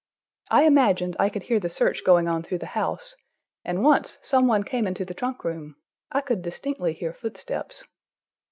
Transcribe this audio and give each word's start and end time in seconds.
I 0.49 0.63
imagined 0.63 1.15
I 1.19 1.29
could 1.29 1.43
hear 1.43 1.59
the 1.59 1.69
search 1.69 2.03
going 2.03 2.27
on 2.27 2.41
through 2.41 2.57
the 2.57 2.65
house, 2.73 3.15
and 3.63 3.83
once 3.83 4.17
some 4.23 4.47
one 4.47 4.63
came 4.63 4.87
into 4.87 5.05
the 5.05 5.13
trunk 5.13 5.43
room; 5.43 5.75
I 6.11 6.21
could 6.21 6.41
distinctly 6.41 6.93
hear 6.93 7.13
footsteps. 7.13 7.83